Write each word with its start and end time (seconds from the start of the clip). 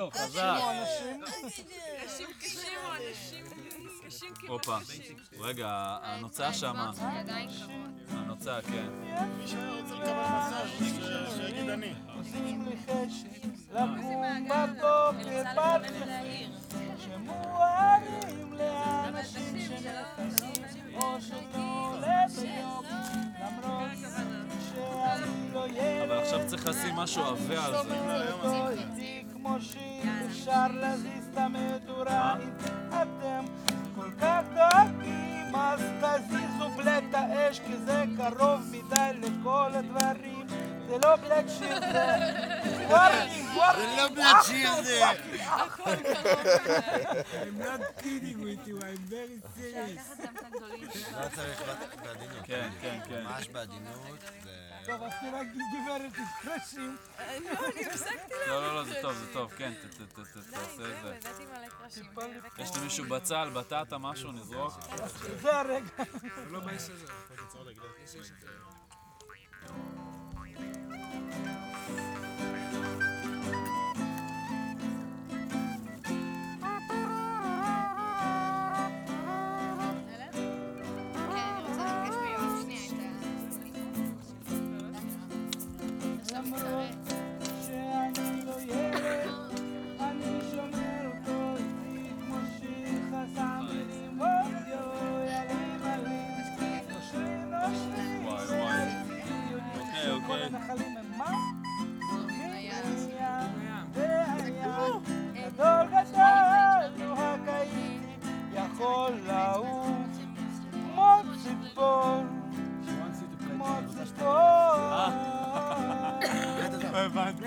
לו, 0.00 0.10
חזק. 0.10 0.58
אנשים 0.70 1.20
אנשים 2.04 2.26
קשים 2.40 2.78
או 2.84 2.90
אנשים 2.92 3.44
קשים 4.06 4.34
כאילו... 4.34 4.52
הופה. 4.52 4.78
רגע, 5.38 5.98
הנוצה 6.02 6.52
שמה. 6.52 6.90
הנוצה, 8.10 8.58
כן. 8.62 8.88
מי 9.38 9.48
שרוצה 9.48 9.94
לקבל 9.94 10.24
מסאז' 10.38 11.36
שיגיד 11.36 11.68
אני. 11.68 11.92
עושים 12.18 12.64
לי 12.68 12.76
חשק 12.86 13.46
לקום 13.70 14.48
בבוקר 14.48 15.42
בכלכים 15.82 16.50
שמועלים 16.98 18.52
לאנשים 18.52 19.58
שנכנסים 19.58 20.64
או 20.96 21.20
שלא 21.20 21.94
לביוק 22.00 22.86
למרות 23.40 23.90
שאני 24.74 25.54
לא 25.54 25.66
ילד 25.68 26.10
אבל 26.10 26.18
עכשיו 26.18 26.40
צריך 26.46 26.66
לשים 26.66 26.94
משהו 26.94 27.22
עבה 27.24 27.64
על 27.64 27.86
זה. 27.86 29.79
המדורה 31.36 32.34
אם 32.42 32.50
אתם 32.88 33.44
כל 33.94 34.10
כך 34.20 34.42
דואגים 34.54 35.54
אז 35.54 35.80
תזיזו 36.00 36.70
בלט 36.76 37.04
האש 37.12 37.60
כי 37.60 37.76
זה 37.76 38.04
קרוב 38.16 38.60
מדי 38.72 39.10
לכל 39.20 39.70
הדברים 39.74 40.46
זה 40.90 40.98
לא 40.98 41.16
בלט 41.16 41.44
שיר 41.58 41.80
זה 41.80 42.16
ווארקינג 42.88 43.56
ווארקינג 43.56 43.98
לא 43.98 44.08
בלט 44.08 44.44
שיר 44.46 44.82
זה. 44.82 45.02
I'm 47.42 47.58
not 47.58 48.02
kidding 48.02 48.38
with 48.42 48.68
you, 48.68 48.76
I'm 48.80 49.02
very 49.10 49.40
serious. 49.56 50.28
הגדולים. 50.46 50.88
לא 51.12 51.28
צריך 51.34 51.62
בעדינות. 52.02 52.44
כן, 52.44 52.70
כן, 52.80 53.00
כן. 53.08 53.24
ממש 53.24 53.48
בעדינות. 53.48 54.20
זה... 54.44 54.50
טוב 54.86 55.02
אז 55.02 55.12
תראה 55.20 55.42
גברת 55.44 56.12
תתקרשים 56.12 56.96
לא, 57.20 57.66
אני 57.66 57.86
הפסקתי 57.86 58.34
לא, 58.48 58.62
לא, 58.62 58.74
לא, 58.74 58.84
זה 58.84 58.94
טוב, 59.02 59.12
זה 59.12 59.32
טוב, 59.32 59.52
כן, 59.56 59.72
תעשה 60.14 60.40
את 60.40 61.02
זה. 61.02 61.16
הבאתי 61.16 61.44
מלא 61.44 61.68
קרשים. 61.68 62.06
יש 62.58 62.70
למישהו 62.76 63.04
בצל, 63.04 63.50
בטטה, 63.54 63.98
משהו, 63.98 64.32
נזרוק? 64.32 64.72
זה 65.42 65.58
הרגע 65.58 65.88
לא 66.50 66.60
באיש 66.60 66.82
הזה. 66.82 67.06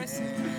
Cheers. 0.06 0.53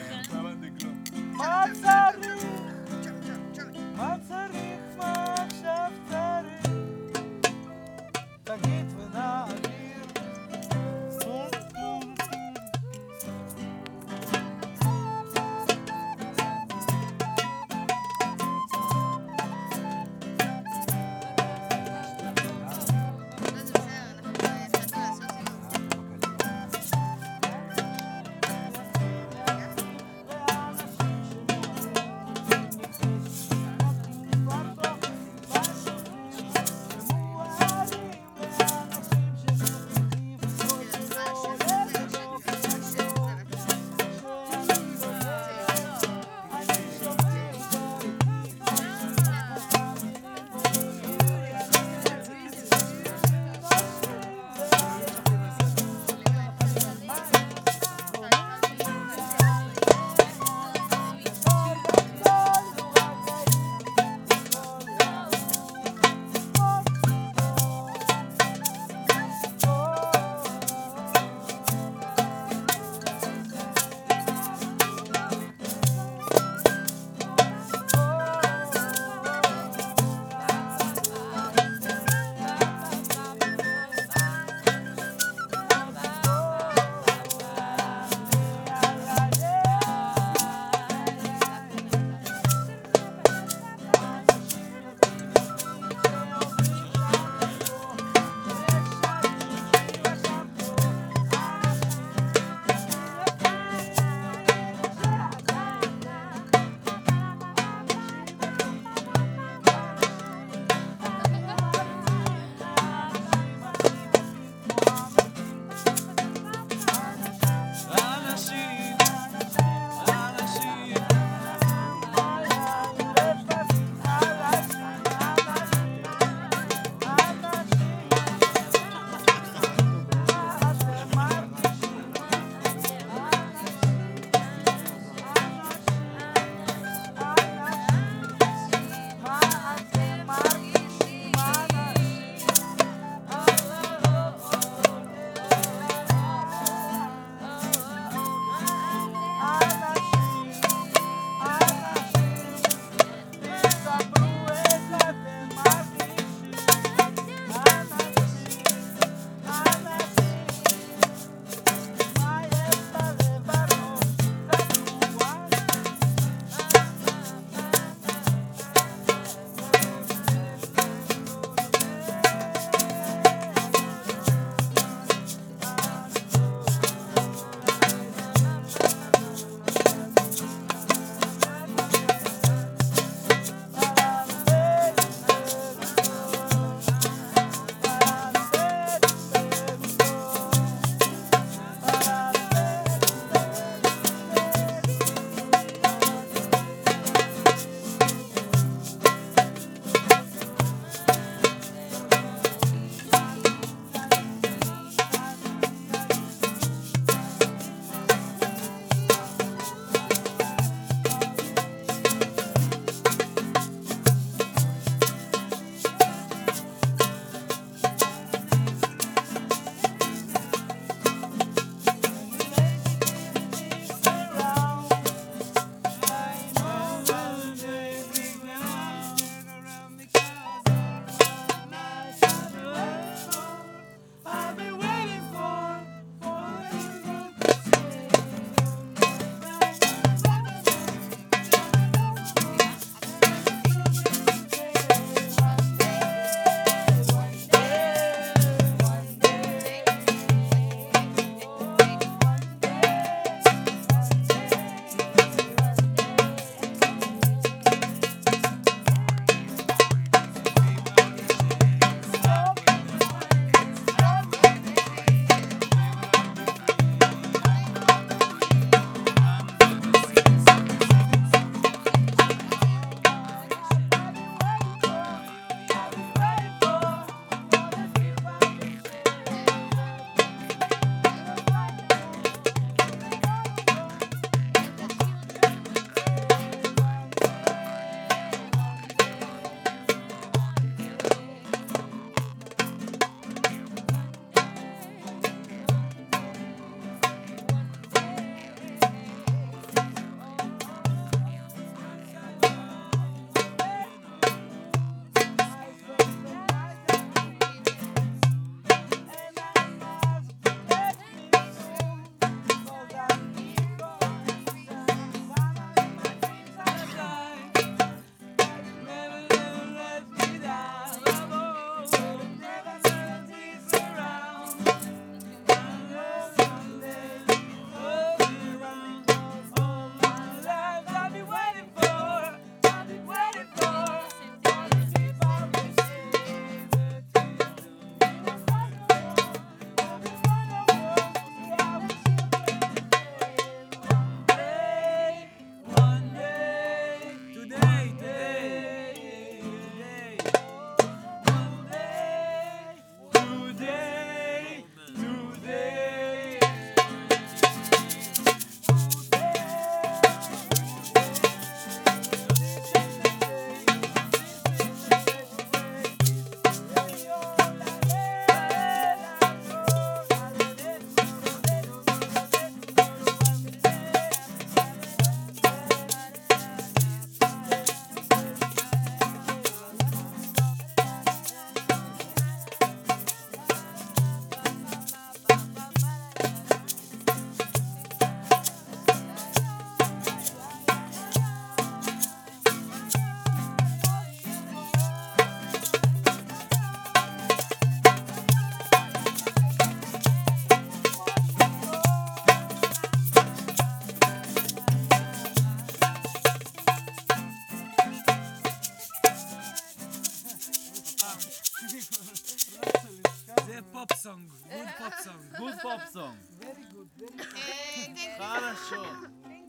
you. 418.63 418.63
חלשות. 418.63 418.87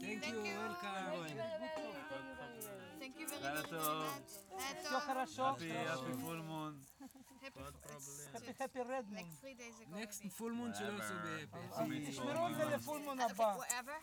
Thank 0.01 0.25
you, 0.25 0.55
welcome. 0.59 1.27
Thank 3.01 3.15
you 3.21 3.27
very 3.29 3.43
לילה 3.43 3.61
much. 3.61 3.71
טוב. 3.71 4.05
לילה 4.51 4.81
Все 4.83 4.91
טוב. 4.91 5.01
хорошо. 5.01 5.51
אפי, 5.51 5.73
אפי 5.95 6.13
פול 6.25 6.37
מון. 6.41 6.79
Happy 8.35 8.53
happy 8.61 8.81
red 8.81 9.07
moon. 9.11 9.17
Like 9.17 9.31
three 9.43 9.55
days 9.55 9.77
ago. 9.81 9.97
Next 10.01 10.19
maybe. 10.25 10.29
full 10.39 10.53
moon 10.59 10.79
שלא 10.79 10.99
עשו 10.99 11.15
בהפי. 11.25 12.07
תשמרו 12.11 12.49
את 12.49 12.55
זה 12.57 12.65
לפול 12.65 13.01
מון 13.03 13.21
הבא. 13.21 13.57
Whatever. 13.57 13.99